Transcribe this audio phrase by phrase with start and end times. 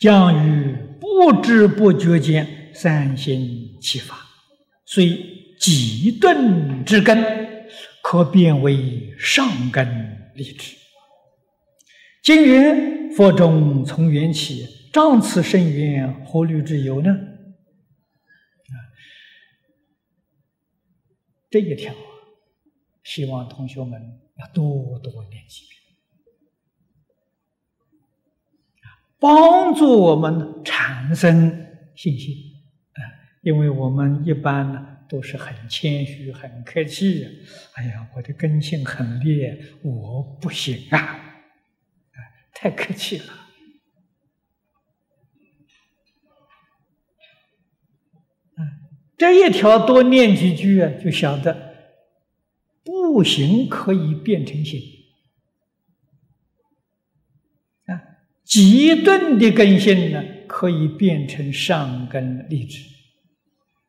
[0.00, 4.16] 将于不知不觉间三心起发，
[4.84, 7.66] 虽几顿之根，
[8.02, 10.76] 可变为上根立志。
[12.22, 17.10] 今云佛中从缘起，仗此深缘，何虑之有呢？
[17.10, 18.74] 啊，
[21.50, 21.92] 这一条，
[23.02, 24.00] 希望同学们
[24.36, 25.64] 要多多练习。
[29.20, 32.34] 帮助我们产生信心
[32.92, 33.00] 啊！
[33.42, 37.26] 因为我们一般呢都是很谦虚、很客气。
[37.74, 41.24] 哎呀，我的根性很烈，我不行啊！
[42.52, 43.24] 太客气了。
[49.16, 51.74] 这一条多念几句啊，就晓得
[52.84, 54.80] 不行可以变成行。
[58.48, 62.82] 极端的根性呢，可以变成上根立志，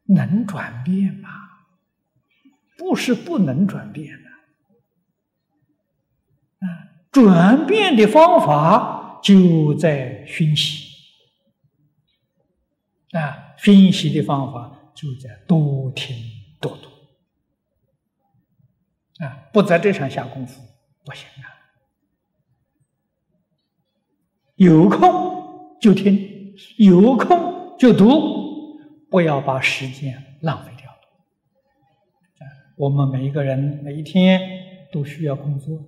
[0.05, 1.29] 能转变吗？
[2.77, 4.29] 不是不能转变的，
[6.59, 6.67] 啊，
[7.11, 10.89] 转变的方法就在熏习，
[13.11, 16.16] 啊，熏习的方法就在多听
[16.59, 16.89] 多读，
[19.23, 20.61] 啊，不在这上下功夫
[21.05, 21.58] 不行啊。
[24.59, 28.77] 有空就听，有空就读，
[29.09, 30.97] 不要把时间浪费掉了。
[32.75, 34.41] 我们每一个人每一天
[34.91, 35.79] 都需要工作，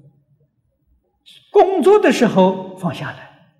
[1.51, 3.51] 工作的时候放下来，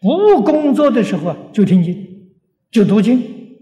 [0.00, 2.32] 不工作的时候就听经，
[2.70, 3.58] 就读经。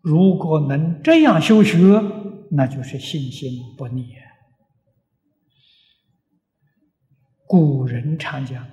[0.00, 1.76] 如果能这样修学，
[2.50, 4.04] 那就是信心不灭。
[7.48, 8.64] 古人常讲：“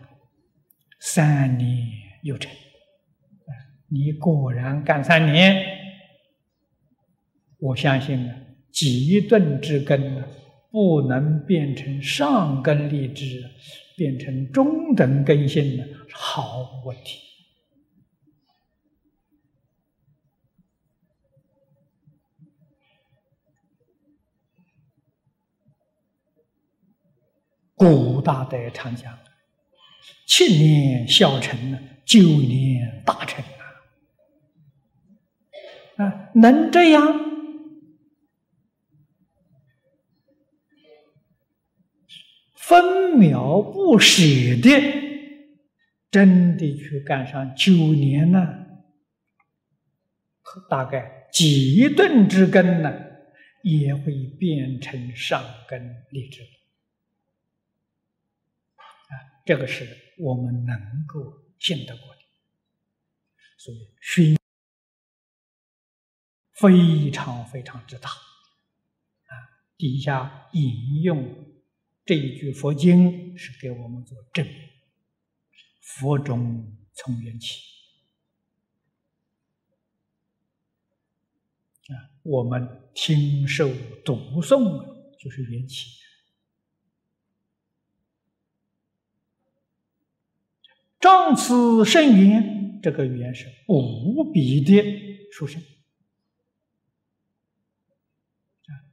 [0.99, 1.87] 三年
[2.23, 2.51] 有成。”
[3.87, 5.65] 你果然干三年，
[7.57, 8.35] 我相信啊，
[8.73, 10.27] 极顿之根呢，
[10.71, 13.41] 不能变成上根立枝，
[13.95, 17.19] 变成中等根性呢，毫无问题。
[27.75, 29.19] 古大德常讲
[30.25, 33.43] ：“七年小成呢，九年大成
[35.97, 36.05] 啊！
[36.05, 37.19] 啊，能这样
[42.55, 44.21] 分秒不舍
[44.63, 44.69] 的，
[46.09, 48.65] 真的去干上九年呢？
[50.69, 52.89] 大概几顿之根呢，
[53.63, 56.39] 也会变成上根立志。”
[59.45, 62.21] 这个是我们能够信得过的，
[63.57, 64.35] 所以熏
[66.53, 69.33] 非常非常之大啊！
[69.77, 71.45] 底下引用
[72.03, 74.69] 这一句佛经是给我们做证明：
[75.79, 77.61] 佛中从缘起
[81.89, 82.09] 啊！
[82.23, 83.69] 我们听受
[84.03, 86.03] 读诵就是缘起。
[91.05, 95.61] 仗此圣缘，这个缘是无比的殊胜。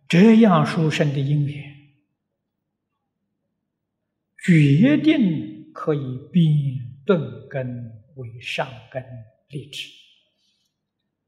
[0.07, 1.75] 这样殊胜的因缘，
[4.45, 6.53] 决定可以变
[7.07, 9.03] 顿根为上根
[9.49, 9.89] 立志。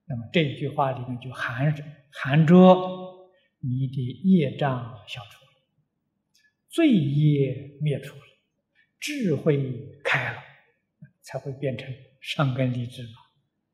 [0.04, 2.54] 那么这句话里面就含着含着
[3.60, 5.52] 你的业障消除了，
[6.68, 8.22] 罪业灭除了，
[9.00, 10.42] 智慧开了。
[11.24, 13.08] 才会变成上根立志嘛？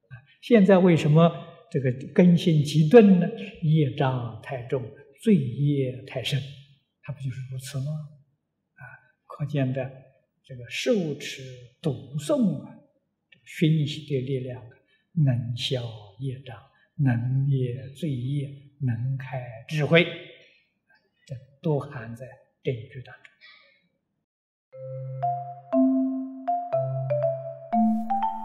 [0.08, 3.28] 啊，现在为什么这个根性极钝呢？
[3.62, 4.82] 业障太重，
[5.20, 6.40] 罪业太深，
[7.02, 7.84] 它不就是如此吗？
[8.74, 8.82] 啊，
[9.26, 9.90] 可见的
[10.44, 11.42] 这个受持
[11.82, 12.78] 读诵啊，
[13.44, 14.62] 熏习的力量
[15.12, 15.82] 能消
[16.20, 16.56] 业障，
[16.96, 18.48] 能灭罪业，
[18.78, 20.04] 能开智慧，
[21.26, 22.26] 这都含在
[22.62, 23.24] 这一句当中。